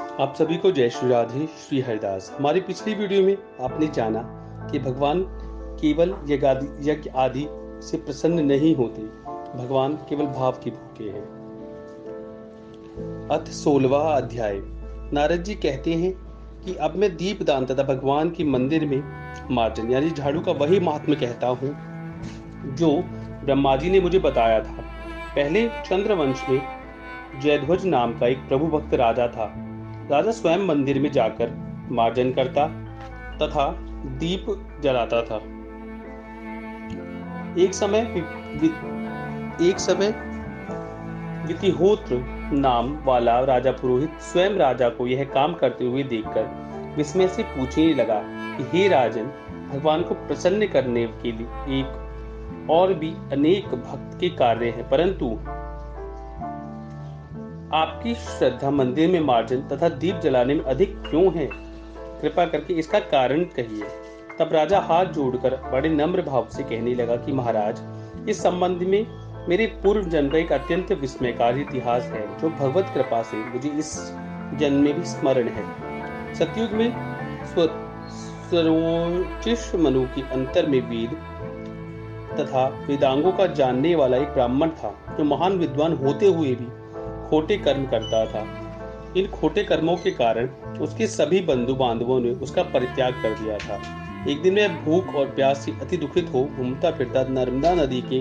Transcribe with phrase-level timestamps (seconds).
[0.00, 4.22] आप सभी को जय श्री राधे, श्री हरिदास। हमारी पिछली वीडियो में आपने जाना
[4.72, 5.22] कि भगवान
[5.80, 7.46] केवल यज्ञ आदि
[7.82, 9.02] से प्रसन्न नहीं होते,
[9.54, 11.24] भगवान केवल भाव की भूखे हैं।
[13.30, 14.60] अथ सोलवा अध्याय।
[15.12, 16.12] नारद जी कहते हैं
[16.64, 19.02] कि अब मैं दीप दान तथा भगवान के मंदिर में
[19.50, 21.70] मार्जन, यानी झाड़ू का वही महात्मा कहता हूँ,
[22.74, 22.90] जो
[23.44, 24.84] ब्रह्मा जी ने मुझे बताया था।
[25.34, 26.60] पहले चंद्रवंश में
[27.42, 29.54] जयध्वज नाम का एक प्रभु भक्त राजा था।
[30.08, 31.50] राजा स्वयं मंदिर में जाकर
[31.90, 32.66] मार्जन करता
[33.38, 33.70] तथा
[34.18, 34.46] दीप
[34.82, 35.36] जलाता था।
[37.62, 38.00] एक समय
[39.62, 40.08] एक समय
[41.46, 42.16] वितिहोत्र
[42.52, 47.92] नाम वाला राजा पुरोहित स्वयं राजा को यह काम करते हुए देखकर विस्मय से पूछने
[47.94, 48.20] लगा
[48.56, 49.26] कि हे राजन,
[49.72, 55.26] भगवान को प्रसन्न करने के लिए एक और भी अनेक भक्त के कार्य हैं, परंतु
[57.74, 61.46] आपकी श्रद्धा मंदिर में मार्जन तथा दीप जलाने में अधिक क्यों है?
[62.22, 63.84] कृपा करके इसका कारण कहिए।
[64.38, 67.80] तब राजा हाथ जोड़कर बड़े नम्र भाव से कहने लगा कि महाराज,
[68.28, 69.06] इस संबंध में
[69.48, 73.94] मेरे पूर्व जन्म का एक अत्यंत विस्मयकारी इतिहास है, जो भगवत कृपा से मुझे इस
[74.58, 75.64] जन्म में भी स्मरण है।
[76.34, 76.92] सतयुग में
[79.84, 81.10] मनु की अंतर में वेद
[82.40, 86.79] तथा वेदांगों का जानने वाला एक ब्राह्मण था, जो महान विद्वान होते हुए भी
[87.30, 88.46] खोटे कर्म करता था।
[89.16, 90.48] इन खोटे कर्मों के कारण
[90.80, 93.80] उसके सभी बंधु बांधवों ने उसका परित्याग कर दिया था।
[94.28, 98.20] एक दिन वह भूख और प्यास से अति दुखित हो घूमता फिरता नर्मदा नदी के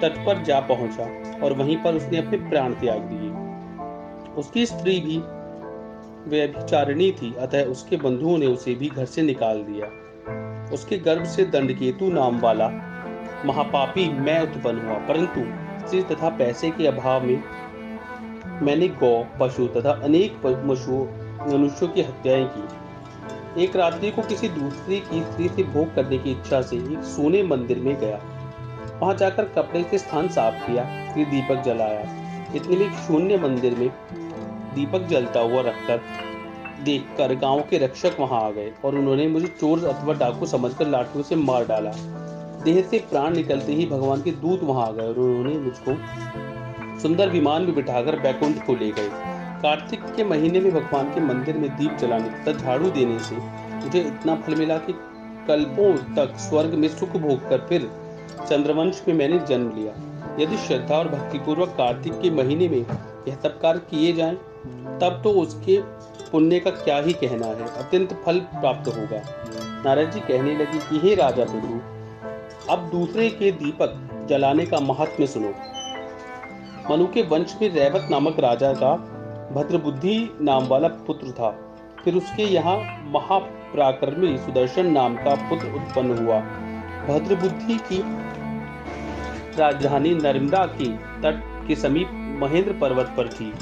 [0.00, 1.04] तट पर जा पहुँचा
[1.44, 3.30] और वहीं पर उसने अपने प्राण त्याग दिए।
[4.34, 5.18] उसकी स्त्री भी
[6.30, 9.86] व्यभिचारिणी थी, अतः उसके बंधुओं ने उसे भी घर से निकाल दिया।
[10.74, 12.68] उसके गर्भ से दंडकेतु नाम वाला
[13.46, 15.44] महापापी मैं उत्पन्न हुआ, परंतु
[15.86, 17.42] स्त्री तथा पैसे के अभाव में
[18.62, 25.20] मैंने गौ, पशु तथा अनेक मनुष्यों की हत्याएँ की। एक रात्रि को किसी दूसरे की
[25.22, 28.20] स्त्री से भोग करने की इच्छा से एक सोने मंदिर में गया।
[29.02, 30.84] वहाँ जाकर कपड़े से स्थान साफ़ किया,
[31.14, 32.00] फिर दीपक जलाया।
[32.56, 33.88] इतने में शून्य मंदिर में
[34.74, 36.00] दीपक जलता हुआ रखकर
[36.84, 41.24] देखकर गाँव के रक्षक वहाँ आ गए और उन्होंने मुझे चोर अथवा डाकू समझकर लाठियों
[41.24, 41.90] से मार डाला।
[42.64, 45.92] देह से प्राण निकलते ही भगवान के दूत वहाँ आ गए और उन्होंने मुझको
[47.06, 49.08] सुंदर विमान में बिठाकर बैकुंठ को ले गए।
[49.62, 53.36] कार्तिक के महीने में भगवान के मंदिर में दीप जलाने तथा झाड़ू देने से
[53.74, 54.92] मुझे इतना फल मिला कि
[55.48, 57.88] कल्पों तक स्वर्ग में सुख भोग कर फिर
[58.48, 59.92] चंद्रवंश में मैंने जन्म लिया।
[60.40, 64.34] यदि श्रद्धा और भक्ति पूर्वक कार्तिक के महीने में यह सब कार्य किए जाएँ,
[65.00, 65.80] तब तो उसके
[66.32, 69.22] पुण्य का क्या ही कहना है। अत्यंत फल प्राप्त होगा।
[69.84, 71.80] नारद जी कहने लगी कि हे राजा प्रभु
[72.72, 75.54] अब दूसरे के दीपक जलाने का महात्म्य सुनो।
[76.90, 78.94] मनु के वंश में रैवत नामक राजा का
[79.54, 81.50] भद्रबुद्धि नाम वाला पुत्र था।
[82.04, 82.76] फिर उसके यहाँ
[83.06, 86.38] महाप्राक्रमी सुदर्शन नाम का पुत्र उत्पन्न हुआ।
[87.08, 88.02] भद्रबुद्धि की
[89.58, 90.88] राजधानी नर्मदा के
[91.22, 92.10] तट के समीप
[92.42, 93.52] महेंद्र पर्वत पर थी।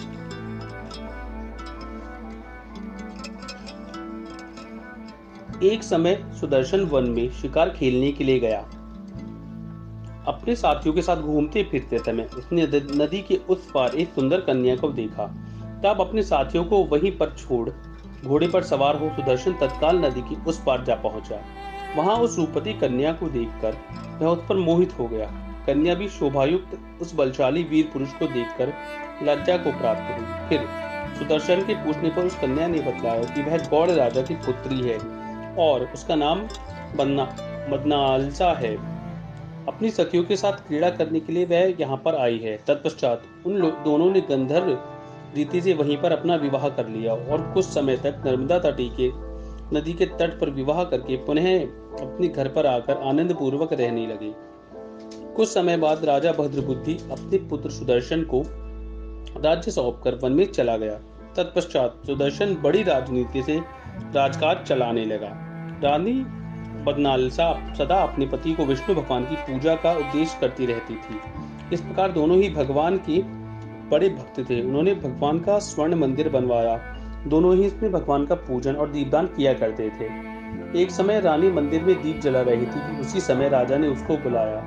[5.67, 8.65] एक समय सुदर्शन वन में शिकार खेलने के लिए गया।
[10.27, 14.77] अपने साथियों के साथ घूमते फिरते समय उसने नदी के उस पार एक सुंदर कन्या
[14.77, 15.27] को देखा।
[15.85, 17.71] तब अपने साथियों को वहीं पर छोड़
[18.25, 21.41] घोड़े पर सवार हो सुदर्शन तत्काल नदी की उस पार जा पहुँचा।
[21.97, 23.77] वहाँ उस रूपती कन्या को देखकर
[24.21, 25.27] वह उस पर मोहित हो गया।
[25.67, 28.73] कन्या भी शोभायुक्त उस बलशाली वीर पुरुष को देखकर
[29.23, 30.67] लज्जा को प्राप्त हुई। फिर
[31.19, 34.99] सुदर्शन के पूछने पर उस कन्या ने बतलाया कि वह गौड़ राजा की पुत्री है
[35.59, 36.41] और उसका नाम
[36.97, 37.25] बन्ना
[37.71, 38.77] मदनालसा है।
[39.69, 43.61] अपनी सखियों के साथ क्रीड़ा करने के लिए वह यहाँ पर आई है। तत्पश्चात उन
[43.85, 44.71] दोनों ने गंधर्व
[45.37, 49.11] रीति से वहीं पर अपना विवाह कर लिया और कुछ समय तक नर्मदा तटी के
[49.77, 51.49] नदी के तट पर विवाह करके पुनः
[52.01, 54.33] अपने घर पर आकर आनंद पूर्वक रहने लगे।
[55.35, 58.43] कुछ समय बाद राजा भद्रबुद्धि अपने पुत्र सुदर्शन को
[59.41, 60.95] राज्य सौंपकर वन में चला गया।
[61.37, 63.59] तत्पश्चात सुदर्शन बड़ी राजनीति से
[64.15, 65.31] राजकाज चलाने लगा।
[65.85, 66.13] रानी
[66.85, 71.21] बदनालसा सदा अपने पति को विष्णु भगवान की पूजा का उद्देश्य करती रहती थी।
[71.73, 73.23] इस प्रकार दोनों ही भगवान के
[73.91, 76.77] बड़े भक्त थे। उन्होंने भगवान का स्वर्ण मंदिर बनवाया।
[77.27, 80.05] दोनों ही इसमें भगवान का पूजन और दीपदान किया करते थे।
[80.83, 84.61] एक समय रानी मंदिर में दीप जला रही थी, उसी समय राजा ने उसको बुलाया।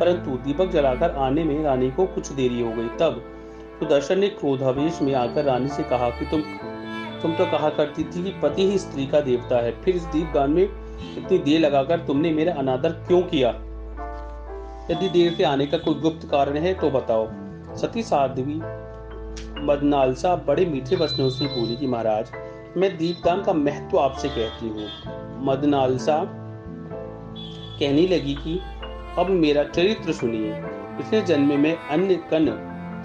[0.00, 3.22] परंतु दीपक जलाकर आने में रानी को कुछ देरी हो गई। तब
[3.80, 6.42] सुदर्शन ने क्रोधावेश में आकर रानी से कहा कि तुम
[7.22, 10.50] तुम तो कहा करती थी कि पति ही स्त्री का देवता है। फिर इस दीपदान
[10.50, 10.68] में
[11.18, 13.48] इतनी देर लगाकर तुमने मेरा अनादर क्यों किया?
[14.90, 17.28] यदि देर से आने का कोई गुप्त कारण है तो बताओ।
[17.76, 18.54] सती साध्वी,
[19.64, 22.32] मदनालसा बड़े मीठे वचनों से बोली कि महाराज,
[22.76, 24.88] मैं दीपदान का महत्व आपसे कहती हूँ।
[25.44, 26.24] मदनालसा
[27.80, 28.60] कहने लगी कि,
[29.18, 30.52] अब मेरा चरित्र सुनिए।
[30.98, 32.46] पिछले जन्म में अन्य कन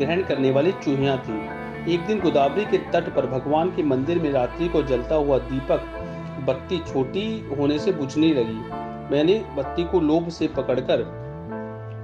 [0.02, 1.60] ग्रहण करने वाली चूहिया थी।
[1.94, 5.82] एक दिन गोदावरी के तट पर भगवान के मंदिर में रात्रि को जलता हुआ दीपक
[6.46, 7.26] बत्ती छोटी
[7.58, 8.60] होने से बुझने लगी।
[9.12, 11.02] मैंने बत्ती को लोभ से पकड़कर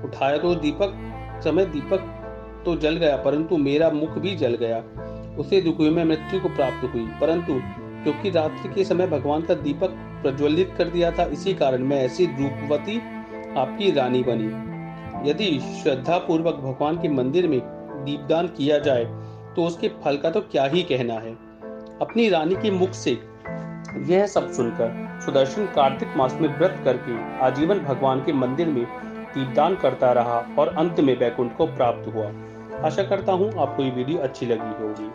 [0.06, 0.94] उठाया तो दीपक,
[1.44, 2.12] समय दीपक
[2.66, 4.84] तो जल गया, परंतु मेरा मुख भी जल गया।
[5.40, 7.60] उसे दुख में मृत्यु को प्राप्त हुई। परंतु
[8.04, 9.90] क्योंकि रात्रि के समय भगवान का दीपक
[10.22, 12.98] प्रज्वलित कर दिया था, इसी कारण मैं ऐसी रूपवती
[13.58, 17.60] आपकी रानी बनी। यदि श्रद्धा पूर्वक भगवान के मंदिर में
[18.06, 19.04] दीपदान किया जाए
[19.56, 21.34] तो उसके फल का तो क्या ही कहना है।
[22.02, 23.18] अपनी रानी के मुख से
[24.08, 28.86] यह सब सुनकर सुदर्शन कार्तिक मास में व्रत करके आजीवन भगवान के मंदिर में
[29.36, 32.26] दीपदान करता रहा और अंत में बैकुंठ को प्राप्त हुआ।
[32.88, 35.10] आशा करता हूँ आपको ये वीडियो अच्छी लगी होगी।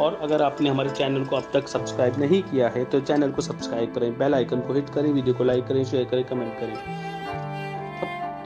[0.00, 3.42] और अगर आपने हमारे चैनल को अब तक सब्सक्राइब नहीं किया है तो चैनल को
[3.42, 6.76] सब्सक्राइब करें, बेल आइकन को हिट करें, वीडियो को लाइक करें, शेयर करें, कमेंट करें।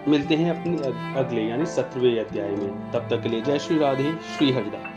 [0.09, 0.77] मिलते हैं अपनी
[1.21, 4.88] अगले यानी सत्रहवें अध्याय में। तब तक के लिए जय श्री राधे, श्री हरिदास।